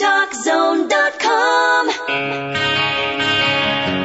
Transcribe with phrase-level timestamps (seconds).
[0.00, 1.90] TalkZone.com.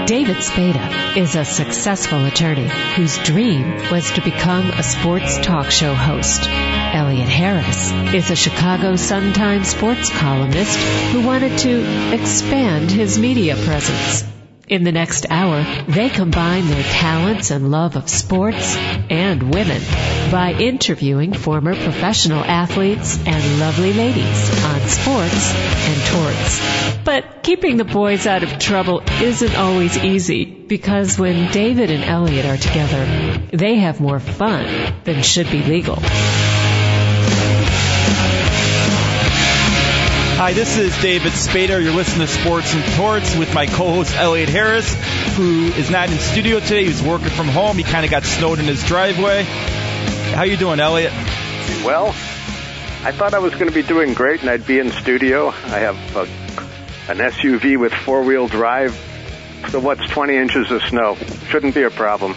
[0.05, 5.93] David Spada is a successful attorney whose dream was to become a sports talk show
[5.93, 6.49] host.
[6.49, 10.77] Elliot Harris is a Chicago Sun-Times sports columnist
[11.13, 14.34] who wanted to expand his media presence.
[14.67, 19.79] In the next hour, they combine their talents and love of sports and women
[20.31, 26.97] by interviewing former professional athletes and lovely ladies on sports and torts.
[27.03, 32.47] But keeping the boys out of trouble isn't always easy because when David and Elliot
[32.47, 35.99] are together, they have more fun than should be legal.
[40.37, 41.81] Hi, this is David Spada.
[41.81, 44.93] You're listening to Sports and Torts with my co-host Elliot Harris,
[45.37, 46.83] who is not in studio today.
[46.83, 47.77] He's working from home.
[47.77, 49.43] He kind of got snowed in his driveway.
[49.43, 51.13] How you doing, Elliot?
[51.85, 55.47] Well, I thought I was going to be doing great and I'd be in studio.
[55.47, 56.23] I have a,
[57.09, 58.91] an SUV with four-wheel drive.
[59.69, 61.15] So what's 20 inches of snow?
[61.47, 62.35] Shouldn't be a problem.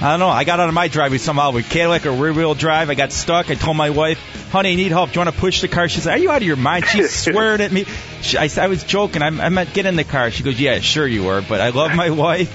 [0.00, 0.28] I don't know.
[0.28, 2.88] I got out of my driveway somehow with Cadillac or rear wheel drive.
[2.88, 3.50] I got stuck.
[3.50, 4.18] I told my wife,
[4.50, 5.10] honey, I need help.
[5.10, 5.88] Do you want to push the car?
[5.88, 6.86] She said, are you out of your mind?
[6.86, 7.84] She's swearing at me.
[8.20, 9.22] She, I, I was joking.
[9.22, 10.30] I, I meant get in the car.
[10.30, 11.42] She goes, yeah, sure you were.
[11.42, 12.54] But I love my wife.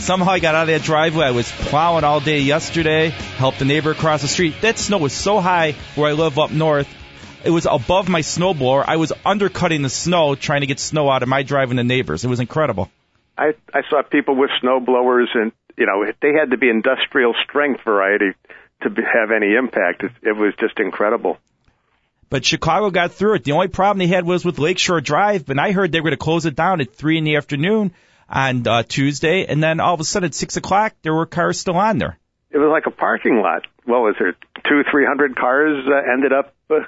[0.00, 1.26] Somehow I got out of that driveway.
[1.26, 4.56] I was plowing all day yesterday, helped the neighbor across the street.
[4.62, 6.88] That snow was so high where I live up north.
[7.44, 8.84] It was above my snowblower.
[8.84, 11.84] I was undercutting the snow trying to get snow out of my drive and the
[11.84, 12.24] neighbors.
[12.24, 12.90] It was incredible.
[13.38, 17.34] I, I saw people with snow blowers and, you know, they had to be industrial
[17.44, 18.32] strength variety
[18.82, 20.02] to be, have any impact.
[20.02, 21.38] It, it was just incredible.
[22.28, 23.44] But Chicago got through it.
[23.44, 26.18] The only problem they had was with Lakeshore Drive, but I heard they were going
[26.18, 27.92] to close it down at three in the afternoon
[28.28, 31.60] on uh, Tuesday, and then all of a sudden at six o'clock there were cars
[31.60, 32.18] still on there.
[32.50, 33.66] It was like a parking lot.
[33.84, 34.32] What was there?
[34.66, 36.80] Two, three hundred cars uh, ended up uh,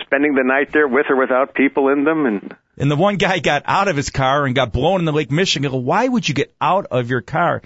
[0.00, 3.38] spending the night there with or without people in them, and And the one guy
[3.38, 5.70] got out of his car and got blown in the Lake Michigan.
[5.70, 7.62] Go, why would you get out of your car?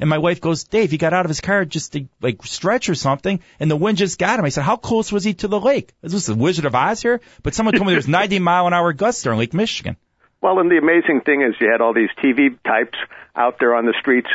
[0.00, 2.88] And my wife goes, Dave, he got out of his car just to like stretch
[2.88, 4.44] or something, and the wind just got him.
[4.44, 5.92] I said, how close was he to the lake?
[6.02, 7.20] Is this the Wizard of Oz here?
[7.42, 9.96] But someone told me there's 90 mile an hour gusts there in Lake Michigan.
[10.40, 12.96] Well, and the amazing thing is you had all these TV types
[13.34, 14.28] out there on the streets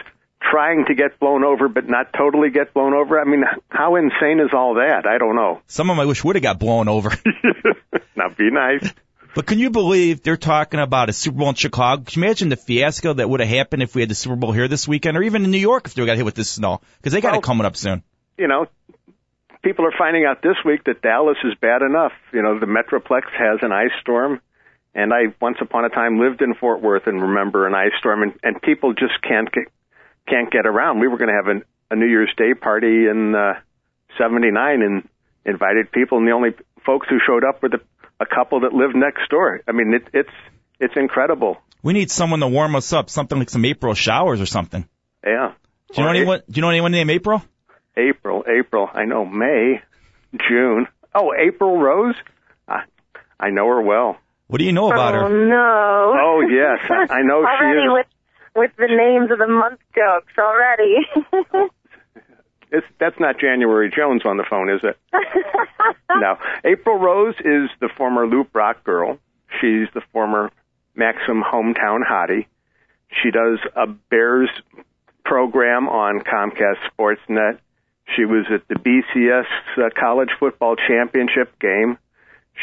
[0.49, 3.19] trying to get blown over, but not totally get blown over.
[3.19, 5.05] I mean, how insane is all that?
[5.07, 5.61] I don't know.
[5.67, 7.09] Some of them I wish would have got blown over.
[8.15, 8.91] now, be nice.
[9.35, 12.03] But can you believe they're talking about a Super Bowl in Chicago?
[12.03, 14.51] Can you imagine the fiasco that would have happened if we had the Super Bowl
[14.51, 16.81] here this weekend, or even in New York if they got hit with this snow?
[16.97, 18.03] Because they got Well- it coming up soon.
[18.37, 18.67] You know,
[19.63, 22.11] people are finding out this week that Dallas is bad enough.
[22.31, 24.39] You know, the Metroplex has an ice storm.
[24.95, 28.21] And I once upon a time lived in Fort Worth and remember an ice storm,
[28.21, 29.63] and, and people just can't get
[30.27, 30.99] can't get around.
[30.99, 33.53] We were going to have an, a New Year's Day party in uh,
[34.17, 35.07] '79 and
[35.45, 36.51] invited people, and the only
[36.85, 37.81] folks who showed up were the
[38.19, 39.61] a couple that lived next door.
[39.67, 40.35] I mean, it, it's
[40.79, 41.57] it's incredible.
[41.81, 44.87] We need someone to warm us up, something like some April showers or something.
[45.25, 45.53] Yeah.
[45.93, 46.39] Do you know Or anyone?
[46.49, 47.43] Do you know anyone named April?
[47.97, 48.89] April, April.
[48.93, 49.81] I know May,
[50.47, 50.87] June.
[51.13, 52.15] Oh, April Rose.
[52.67, 52.83] I,
[53.39, 54.17] I know her well.
[54.47, 55.47] What do you know about oh her?
[55.47, 56.13] no!
[56.15, 57.93] Oh yes, I, I know she already is.
[57.93, 58.05] with
[58.55, 61.69] with the names of the month jokes already.
[62.73, 64.97] It's, that's not January Jones on the phone, is it?
[66.09, 66.37] no.
[66.65, 69.19] April Rose is the former Loop Rock girl.
[69.61, 70.49] She's the former
[70.95, 72.47] Maxim hometown hottie.
[73.21, 74.49] She does a Bears
[75.23, 77.59] program on Comcast Sportsnet.
[78.15, 79.45] She was at the BCS
[79.77, 81.99] uh, college football championship game.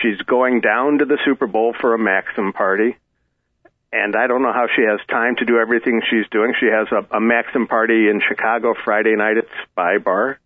[0.02, 2.96] She's going down to the Super Bowl for a Maxim party.
[3.92, 6.54] And I don't know how she has time to do everything she's doing.
[6.60, 10.38] She has a, a Maxim party in Chicago Friday night at Spy Bar.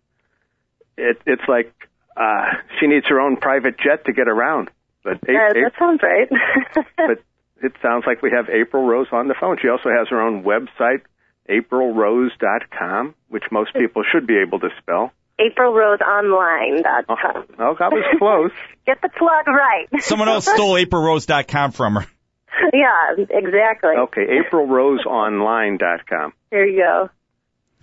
[0.97, 1.71] It, it's like
[2.17, 2.45] uh,
[2.79, 4.71] she needs her own private jet to get around.
[5.03, 6.27] But A- Yeah, A- that sounds right.
[6.97, 7.19] but
[7.61, 9.57] it sounds like we have April Rose on the phone.
[9.61, 11.01] She also has her own website,
[11.49, 15.11] aprilrose.com, which most people should be able to spell.
[15.39, 17.45] AprilRoseOnline.com.
[17.59, 18.51] Oh, that was close.
[18.85, 19.87] Get the plug right.
[20.03, 22.05] Someone else stole AprilRose.com from her.
[22.73, 23.91] yeah, exactly.
[23.97, 26.33] Okay, aprilroseonline.com.
[26.51, 27.09] There you go.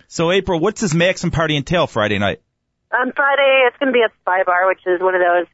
[0.07, 2.41] So April, what's this Maxim party entail Friday night?
[2.91, 5.45] On Friday, it's going to be at Spy Bar, which is one of those,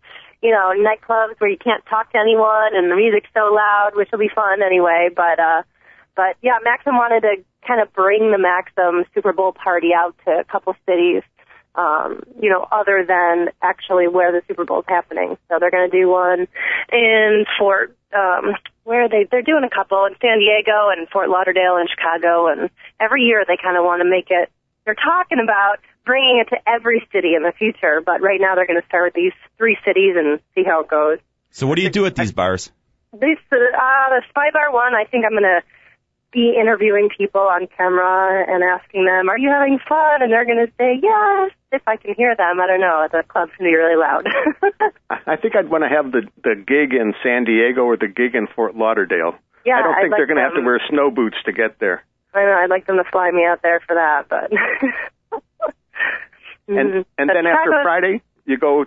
[0.41, 4.07] you know, nightclubs where you can't talk to anyone and the music's so loud, which
[4.11, 5.09] will be fun anyway.
[5.13, 5.63] But, uh,
[6.15, 10.31] but yeah, Maxim wanted to kind of bring the Maxim Super Bowl party out to
[10.31, 11.23] a couple cities,
[11.75, 15.37] um, you know, other than actually where the Super Bowl is happening.
[15.49, 16.47] So they're going to do one
[16.91, 18.55] in Fort, um,
[18.89, 19.27] where are they?
[19.29, 22.47] They're doing a couple in San Diego and Fort Lauderdale and Chicago.
[22.47, 24.49] And every year they kind of want to make it,
[24.83, 25.77] they're talking about
[26.07, 29.13] bringing it to every city in the future, but right now they're going to start
[29.13, 31.19] with these three cities and see how it goes.
[31.51, 32.71] So what do you do at these bars?
[33.13, 33.57] This uh,
[34.09, 34.93] the Spy Bar one.
[34.93, 35.61] I think I'm gonna
[36.31, 40.67] be interviewing people on camera and asking them, "Are you having fun?" And they're gonna
[40.77, 42.59] say yes if I can hear them.
[42.59, 43.07] I don't know.
[43.11, 44.27] The club's gonna be really loud.
[45.27, 48.35] I think I'd want to have the the gig in San Diego or the gig
[48.35, 49.35] in Fort Lauderdale.
[49.65, 51.79] yeah, I don't I'd think they're going to have to wear snow boots to get
[51.79, 52.03] there.
[52.33, 52.53] I know.
[52.53, 54.51] I'd like them to fly me out there for that, but.
[56.67, 57.05] And Mhm.
[57.17, 58.85] and But then after Friday, you go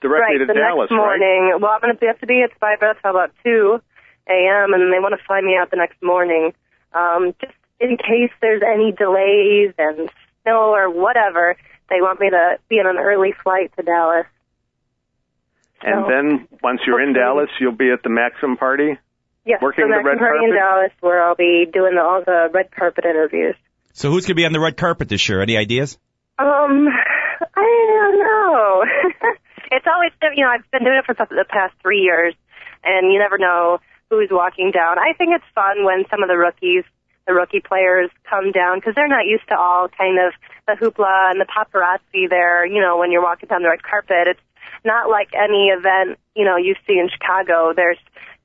[0.00, 1.58] directly right, to the Dallas, next morning.
[1.60, 3.80] Well, I'm going to have to be at Spy till about 2
[4.28, 6.52] a.m., and they want to fly me out the next morning.
[6.92, 10.10] Um, just in case there's any delays and
[10.42, 11.56] snow or whatever,
[11.90, 14.26] they want me to be on an early flight to Dallas.
[15.84, 15.92] right?
[15.92, 18.98] And then once you're in Dallas, you'll be at the Maxim party.
[19.44, 20.54] Yes, working the the red Maxim Party in?
[20.56, 23.54] Dallas, where I'll be doing all the red carpet interviews.
[23.92, 25.40] So who's going to be on the red carpet this year?
[25.40, 25.96] Any ideas?
[26.38, 26.88] Um,
[27.54, 28.84] I don't know.
[29.70, 32.34] it's always, you know, I've been doing it for the past three years,
[32.82, 33.78] and you never know
[34.10, 34.98] who's walking down.
[34.98, 36.84] I think it's fun when some of the rookies,
[37.26, 40.32] the rookie players, come down because they're not used to all kind of
[40.66, 42.64] the hoopla and the paparazzi there.
[42.66, 44.40] You know, when you're walking down the red carpet, it's
[44.84, 47.72] not like any event you know you see in Chicago.
[47.74, 47.98] There's,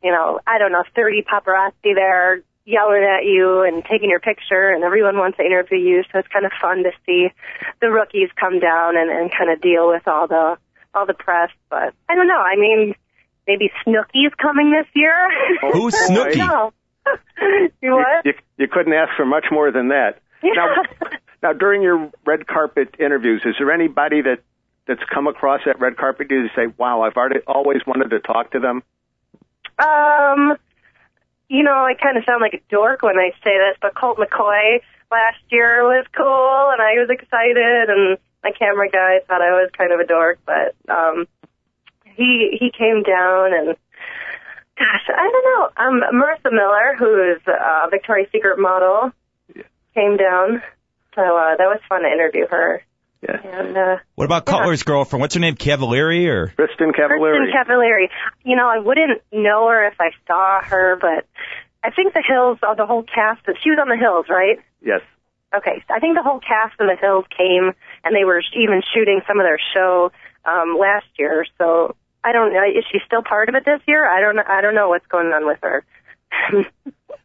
[0.04, 4.69] you know, I don't know, 30 paparazzi there yelling at you and taking your picture
[4.69, 7.30] and everyone wants to interview you so it's kind of fun to see
[7.81, 10.56] the rookies come down and, and kind of deal with all the
[10.94, 12.94] all the press but I don't know I mean
[13.47, 15.29] maybe Snooki's coming this year
[15.73, 16.31] Who's boy.
[16.31, 16.38] Snooki?
[16.38, 16.73] no
[17.41, 20.19] you You, what you, you couldn't ask for much more than that.
[20.43, 20.75] Now,
[21.43, 24.39] now during your red carpet interviews, is there anybody that
[24.88, 28.51] that's come across that red carpet you say, "Wow, I've already always wanted to talk
[28.51, 28.83] to them"?
[29.79, 30.57] Um,
[31.49, 34.17] you know, I kind of sound like a dork when I say this, but Colt
[34.17, 39.51] McCoy last year was cool, and I was excited, and my camera guy thought I
[39.51, 41.27] was kind of a dork, but um,
[42.16, 43.75] he he came down and.
[44.78, 45.69] Gosh, I don't know.
[45.78, 49.12] Um, Marisa Miller, who is a Victoria's Secret model,
[49.94, 50.63] came down,
[51.13, 52.81] so uh, that was fun to interview her.
[53.22, 53.38] Yeah.
[53.44, 54.54] And uh, What about Yeah.
[54.58, 55.22] Cutler's girlfriend?
[55.22, 55.56] What's her name?
[55.56, 56.48] Cavalieri or?
[56.56, 57.52] Kristen Cavalieri?
[57.52, 58.08] Kristin Cavallari.
[58.44, 61.28] You know, I wouldn't know her if I saw her, but
[61.84, 64.58] I think the Hills, uh, the whole cast, she was on the Hills, right?
[64.81, 65.02] yes.
[65.54, 67.74] Okay, so I think the whole cast of the Hills came,
[68.06, 70.12] and they were even shooting some of their show
[70.46, 71.46] um, last year.
[71.60, 72.63] So I don't know.
[72.63, 74.07] Is she still part of it this year?
[74.07, 74.39] I don't.
[74.39, 75.83] I don't know what's going on with her.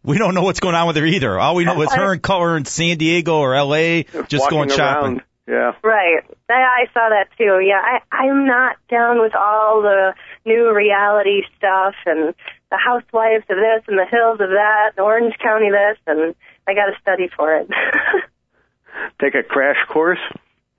[0.07, 1.39] We don't know what's going on with her either.
[1.39, 4.05] All we know is her and Cutler in San Diego or L.A.
[4.05, 5.13] just Walking going shopping.
[5.15, 5.23] around.
[5.49, 5.73] Yeah.
[5.83, 6.23] Right.
[6.49, 7.61] I, I saw that too.
[7.65, 10.15] Yeah, I, I'm not down with all the
[10.45, 12.35] new reality stuff and
[12.71, 16.35] the housewives of this and the hills of that, and Orange County this, and
[16.67, 17.69] I got to study for it.
[19.21, 20.19] Take a crash course.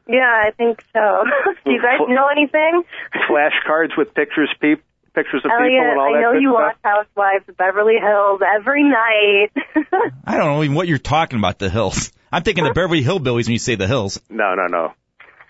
[0.07, 1.23] Yeah, I think so.
[1.65, 2.83] Do you guys know anything?
[3.29, 4.83] Flashcards with pictures, peep,
[5.13, 6.61] pictures of people Elliot, and all I that I know you stuff.
[6.61, 9.49] watch Housewives of Beverly Hills every night.
[10.25, 12.11] I don't know even what you're talking about, the hills.
[12.31, 14.21] I'm thinking the Beverly Hillbillies when you say the hills.
[14.29, 14.93] No, no, no.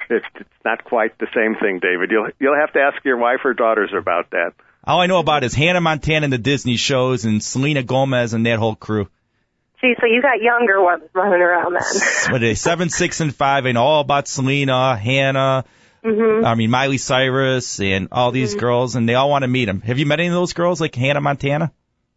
[0.10, 2.12] It's, it's not quite the same thing, David.
[2.12, 4.54] You'll you'll have to ask your wife or daughters about that.
[4.84, 8.46] All I know about is Hannah Montana and the Disney shows and Selena Gomez and
[8.46, 9.10] that whole crew.
[9.82, 11.84] See, so you got younger ones running around then.
[12.32, 12.56] What are they?
[12.56, 13.66] Seven, six, and five.
[13.66, 15.66] and all about Selena, Hannah.
[16.04, 19.70] hmm I mean Miley Cyrus and all these girls, and they all want to meet
[19.70, 19.82] him.
[19.82, 21.72] Have you met any of those girls, like Hannah Montana?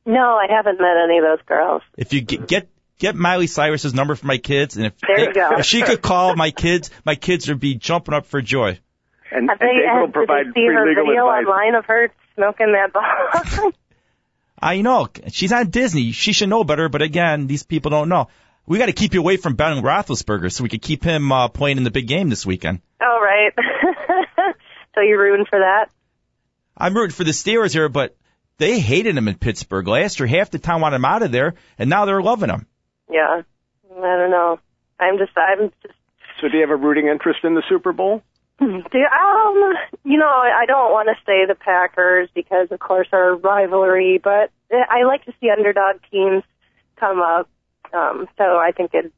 [0.06, 1.82] No, I haven't met any of those girls.
[1.98, 2.68] If you get get,
[2.98, 5.58] get Miley Cyrus's number for my kids, and if There you go.
[5.58, 8.78] if she could call my kids, my kids would be jumping up for joy.
[9.30, 11.46] And, Have and they, David will provide they see free her legal video advice.
[11.46, 13.72] online of her smoking that ball?
[14.60, 16.12] I know she's on Disney.
[16.12, 18.28] She should know better, but again, these people don't know.
[18.66, 21.48] We got to keep you away from Ben Roethlisberger so we could keep him uh,
[21.48, 22.80] playing in the big game this weekend.
[23.00, 23.52] oh, right.
[24.94, 25.86] so you're rooting for that?
[26.76, 28.16] I'm rooting for the Steelers here, but
[28.58, 30.26] they hated him in Pittsburgh last year.
[30.26, 32.66] Half the town wanted him out of there, and now they're loving him.
[33.10, 33.42] Yeah.
[33.90, 34.60] I don't know.
[34.98, 35.94] I'm just, I'm just,
[36.40, 38.22] So do you have a rooting interest in the Super Bowl?
[38.60, 39.74] Do, um,
[40.04, 44.50] you know, I don't want to say the Packers because, of course, our rivalry, but
[44.70, 46.42] I like to see underdog teams
[46.96, 47.48] come up.
[47.92, 49.12] Um, so I think it'd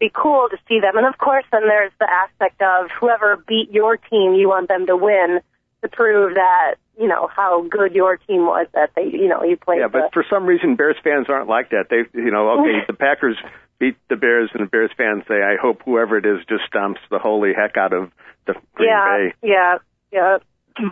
[0.00, 0.96] be cool to see them.
[0.96, 4.86] And of course, then there's the aspect of whoever beat your team, you want them
[4.86, 5.40] to win
[5.82, 9.56] to prove that, you know, how good your team was that they, you know, you
[9.56, 11.86] played Yeah, the, but for some reason, Bears fans aren't like that.
[11.88, 13.36] They, you know, okay, the Packers
[13.78, 16.98] beat the Bears, and the Bears fans say, "I hope whoever it is just stomps
[17.10, 18.10] the holy heck out of
[18.46, 19.78] the Green yeah, Bay." yeah,
[20.12, 20.38] yeah.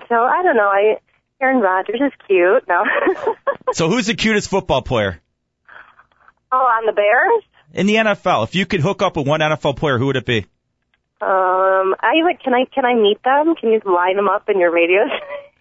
[0.08, 0.68] So I don't know.
[0.68, 0.98] I
[1.40, 2.66] Aaron Rodgers is cute.
[2.68, 2.84] No.
[3.72, 5.20] So who's the cutest football player
[6.52, 7.42] oh, on the Bears.
[7.74, 8.44] in the NFL?
[8.44, 10.46] If you could hook up with one NFL player, who would it be?
[11.20, 12.40] Um, I would.
[12.40, 12.64] Can I?
[12.72, 13.56] Can I meet them?
[13.56, 15.02] Can you line them up in your radio?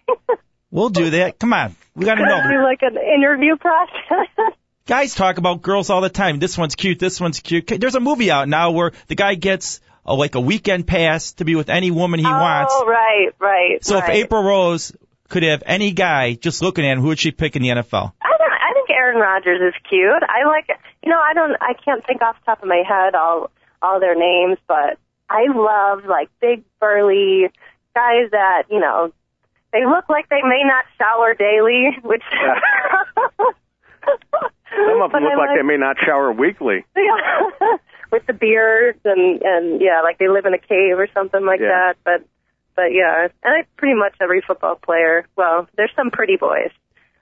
[0.70, 1.38] We'll do that.
[1.38, 1.76] Come on.
[1.94, 2.36] We got to know.
[2.36, 4.28] I do like an interview process?
[4.86, 6.38] Guys talk about girls all the time.
[6.38, 7.00] This one's cute.
[7.00, 7.66] This one's cute.
[7.66, 11.44] There's a movie out now where the guy gets a, like a weekend pass to
[11.44, 12.72] be with any woman he wants.
[12.72, 13.84] Oh, right, right.
[13.84, 14.08] So if.
[14.08, 14.92] April Rose
[15.28, 18.12] could have any guy just looking at him, who would she pick in the NFL?
[18.22, 18.52] I don't.
[18.52, 20.22] I think Aaron Rodgers is cute.
[20.22, 20.68] I like.
[21.02, 21.56] You know, I don't.
[21.60, 23.50] I can't think off the top of my head all
[23.82, 27.50] all their names, but I love like big burly
[27.92, 29.12] guys that you know.
[29.72, 32.22] They look like they may not shower daily, which.
[34.76, 36.84] Some of them look I like they may not shower weekly.
[36.96, 37.76] Yeah.
[38.12, 41.60] with the beards and and yeah, like they live in a cave or something like
[41.60, 41.68] Yeah.
[41.68, 41.94] that.
[42.04, 42.26] But
[42.76, 45.26] but yeah, and I pretty much every football player.
[45.36, 46.70] Well, there's some pretty boys.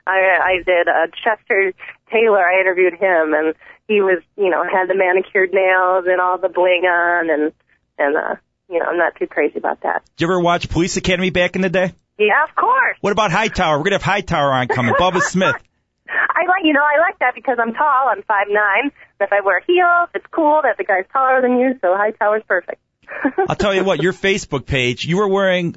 [0.07, 1.73] I I did uh, Chester
[2.13, 2.45] Taylor.
[2.45, 3.55] I interviewed him, and
[3.89, 7.53] he was you know had the manicured nails and all the bling on, and
[7.99, 8.35] and uh,
[8.69, 10.03] you know I'm not too crazy about that.
[10.17, 11.93] Did you ever watch Police Academy back in the day?
[12.19, 12.97] Yeah, of course.
[13.01, 13.79] What about Hightower?
[13.79, 14.95] We're gonna have Hightower on coming.
[14.95, 15.57] Bubba Smith.
[16.09, 18.09] I like, you know, I like that because I'm tall.
[18.09, 18.93] I'm five nine.
[19.21, 21.79] If I wear heels, it's cool that the guy's taller than you.
[21.81, 22.81] So high tower's perfect.
[23.49, 25.77] I'll tell you what, your Facebook page, you were wearing,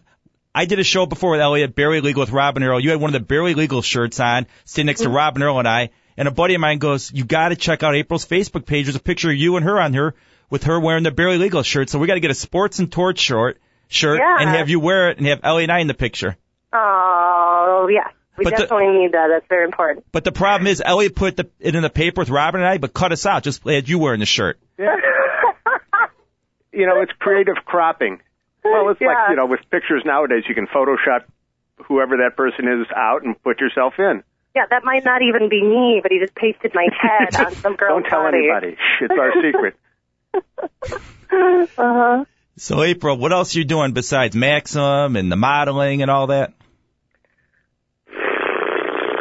[0.53, 2.79] I did a show before with Elliot, Barely Legal with Robin Earl.
[2.79, 5.15] You had one of the Barely Legal shirts on, sitting next to mm-hmm.
[5.15, 5.89] Robin Earl and I.
[6.17, 8.85] And a buddy of mine goes, you gotta check out April's Facebook page.
[8.85, 10.15] There's a picture of you and her on her
[10.49, 11.89] with her wearing the Barely Legal shirt.
[11.89, 14.37] So we gotta get a Sports and Torts short, shirt Yeah.
[14.39, 16.37] and have you wear it and have Elliot and I in the picture.
[16.73, 19.27] Oh yeah, we But the- definitely need that.
[19.31, 20.05] That's very important.
[20.11, 22.77] But the problem is Elliot put the, it in the paper with Robin and I,
[22.77, 23.43] but cut us out.
[23.43, 24.59] Just had you wearing the shirt.
[24.77, 24.95] Yeah.
[26.73, 28.19] You know, it's creative cropping.
[28.63, 29.07] Well, it's Yeah.
[29.07, 31.23] like you know, with pictures nowadays, you can Photoshop
[31.85, 34.21] whoever that person is out and put yourself in.
[34.55, 37.75] Yeah, that might not even be me, but he just pasted my head on some
[37.77, 38.37] girl's Don't tell body.
[38.49, 38.77] anybody.
[39.01, 39.75] It's our secret.
[41.31, 42.25] Uh-huh.
[42.57, 46.53] So April, what else are you doing besides Maxim and the modeling and all that?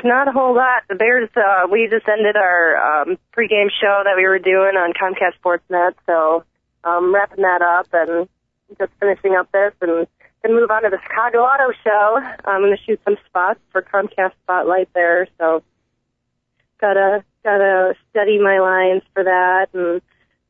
[0.07, 0.85] Not a whole lot.
[0.89, 4.93] The Bears, uh, we just ended our um, pregame show that we were doing on
[4.93, 6.45] Comcast Sportsnet, so
[6.85, 8.29] um, wrapping that up and
[8.79, 10.07] just finishing up this and
[10.43, 12.21] then move on to the Chicago Auto Show.
[12.45, 15.65] I'm going to shoot some spots for Comcast Spotlight there, so
[16.81, 20.01] gotta gotta study my lines for that, and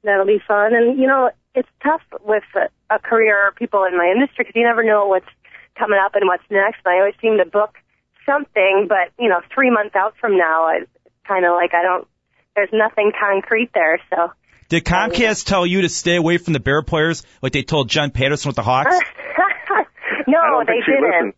[0.04, 0.74] that'll be fun.
[0.74, 4.64] And you know, it's tough with a, a career people in my industry because you
[4.64, 5.32] never know what's
[5.78, 6.80] coming up and what's next.
[6.84, 7.76] And I always seem to book
[8.26, 10.90] something, but you know, three months out from now, it's
[11.26, 12.06] kind of like I don't.
[12.54, 14.32] There's nothing concrete there, so.
[14.68, 18.10] Did Comcast tell you to stay away from the Bear players like they told John
[18.10, 18.90] Patterson with the Hawks?
[20.26, 21.02] no, they didn't.
[21.02, 21.32] listened.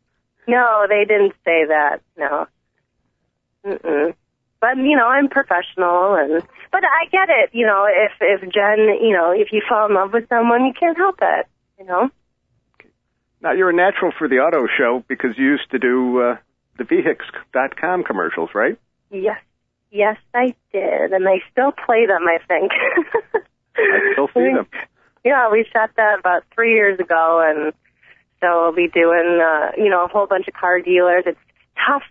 [0.46, 2.00] No, they didn't say that.
[2.16, 2.46] No.
[3.66, 4.14] Mm-mm.
[4.60, 6.42] But you know, I'm professional, and
[6.72, 7.50] but I get it.
[7.52, 10.72] You know, if if Jen, you know, if you fall in love with someone, you
[10.78, 11.46] can't help it.
[11.78, 12.10] You know.
[13.40, 16.36] Now you're a natural for the auto show because you used to do uh,
[16.78, 18.78] the Vehix.com commercials, right?
[19.10, 19.40] Yes,
[19.90, 22.24] yes, I did, and they still play them.
[22.26, 22.72] I think.
[23.76, 24.66] I still see them.
[25.24, 27.72] Yeah, we shot that about three years ago, and
[28.40, 31.24] so we'll be doing, uh, you know, a whole bunch of car dealers.
[31.26, 31.38] It's
[31.86, 32.02] tough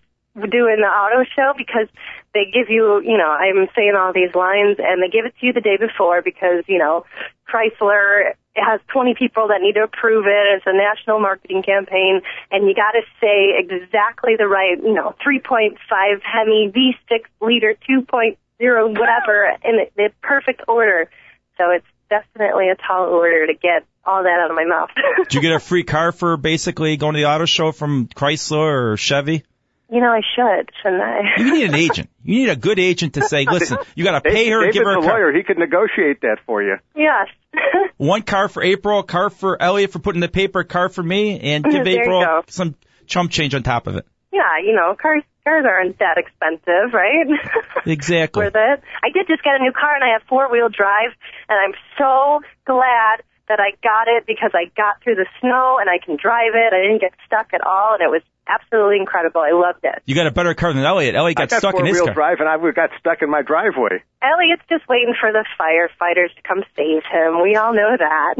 [0.45, 1.87] doing the auto show because
[2.33, 5.45] they give you, you know, I'm saying all these lines, and they give it to
[5.45, 7.05] you the day before because, you know,
[7.49, 10.45] Chrysler has 20 people that need to approve it.
[10.57, 15.15] It's a national marketing campaign, and you got to say exactly the right, you know,
[15.25, 15.77] 3.5
[16.21, 21.09] Hemi V6 liter 2.0 whatever in the, the perfect order.
[21.57, 24.89] So it's definitely a tall order to get all that out of my mouth.
[25.23, 28.93] Did you get a free car for basically going to the auto show from Chrysler
[28.93, 29.43] or Chevy?
[29.89, 31.19] You know, I should, shouldn't I?
[31.37, 32.09] You need an agent.
[32.23, 34.85] You need a good agent to say, listen, you got to pay her David's give
[34.85, 35.13] her a a car.
[35.13, 35.33] lawyer.
[35.33, 36.75] He could negotiate that for you.
[36.95, 37.27] yes.
[37.97, 41.01] One car for April, a car for Elliot for putting the paper, a car for
[41.01, 42.43] me, and give There you April go.
[42.47, 42.75] some
[43.07, 44.05] chump change on top of it.
[44.31, 47.25] yeah, you know, cars cars aren't that expensive, right?
[47.85, 48.43] Exactly.
[48.43, 48.83] Worth it.
[49.01, 51.11] I did just get a new car and I have four wheel drive
[51.47, 55.89] and I'm so glad that I got it because I got through the snow and
[55.89, 56.73] I can drive it.
[56.73, 59.41] I didn't get stuck at all and it was absolutely incredible.
[59.41, 60.01] I loved it.
[60.05, 61.15] You got a better car than Elliot.
[61.15, 62.35] Elliot I got got stuck in his four-wheel car.
[62.35, 64.03] drive, and I got stuck in my driveway.
[64.21, 67.41] Elliot's just waiting for the firefighters to come save him.
[67.43, 68.35] We all know that.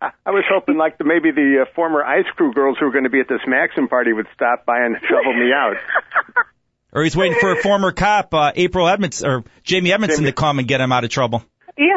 [0.00, 2.92] I I was hoping, like the, maybe the uh, former ice crew girls who were
[2.92, 5.76] going to be at this Maxim party would stop by and shovel me out.
[6.92, 10.32] Or he's waiting for a former cop, uh, April Edmonds or Jamie Edmondson Jamie.
[10.32, 11.44] to come and get him out of trouble.
[11.78, 11.94] Yeah.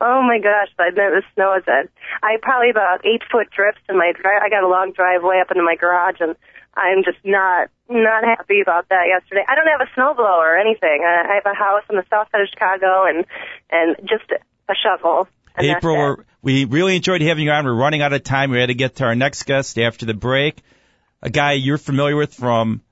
[0.00, 1.88] Oh my gosh, I know the snow is at
[2.22, 4.42] I probably about eight foot drifts in my drive.
[4.42, 6.36] I got a long driveway up into my garage, and
[6.74, 9.04] I'm just not not happy about that.
[9.08, 11.02] Yesterday, I don't have a snowblower or anything.
[11.04, 13.26] I I have a house on the south side of Chicago, and
[13.70, 15.28] and just a shovel.
[15.58, 17.64] April, we're, we really enjoyed having you on.
[17.64, 18.50] We're running out of time.
[18.50, 20.62] We had to get to our next guest after the break.
[21.22, 22.82] a guy you're familiar with from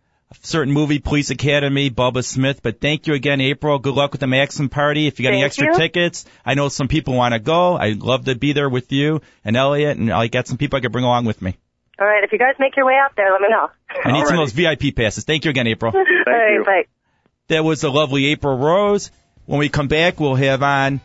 [0.42, 2.62] certain movie, Police Academy, Bubba Smith.
[2.62, 3.78] But thank you again, April.
[3.78, 5.06] Good luck with the Maxim party.
[5.06, 5.74] If you got any extra you.
[5.76, 7.76] tickets, I know some people want to go.
[7.76, 10.80] I'd love to be there with you and Elliot, and I got some people I
[10.80, 11.56] could bring along with me.
[12.00, 13.70] All right, if you guys make your way out there, let me know.
[14.04, 15.24] I need some of those VIP passes.
[15.24, 15.92] Thank you again, April.
[15.96, 16.64] All right, you.
[16.64, 16.84] bye.
[17.48, 19.10] That was the lovely April Rose.
[19.46, 21.00] When we come back, we'll have on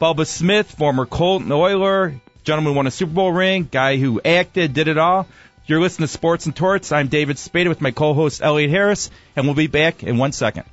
[0.00, 4.74] Bubba Smith, former Colt and Oiler, gentleman won a Super Bowl ring, guy who acted,
[4.74, 5.26] did it all.
[5.64, 6.90] You're listening to Sports and Torts.
[6.90, 10.64] I'm David Spada with my co-host Elliot Harris, and we'll be back in one second.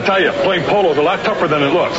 [0.00, 1.98] I tell you, playing polo is a lot tougher than it looks.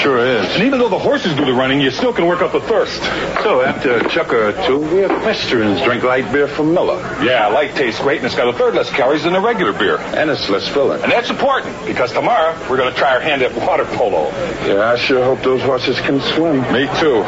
[0.00, 0.46] Sure is.
[0.54, 3.02] And even though the horses do the running, you still can work up the thirst.
[3.42, 7.00] So after a chukker or two, we equestrians drink light beer from Miller.
[7.20, 9.98] Yeah, light tastes great, and it's got a third less calories than a regular beer.
[9.98, 11.02] And it's less filling.
[11.02, 14.28] And that's important, because tomorrow we're going to try our hand at water polo.
[14.64, 16.60] Yeah, I sure hope those horses can swim.
[16.72, 17.24] Me too.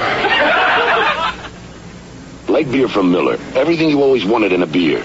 [2.52, 3.36] Light beer from Miller.
[3.56, 5.02] Everything you always wanted in a beer.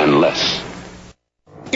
[0.00, 0.45] and less.